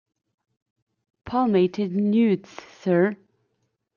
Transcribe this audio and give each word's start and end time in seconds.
Palmated 1.27 1.93
newts, 1.95 2.49
sir. 2.81 3.15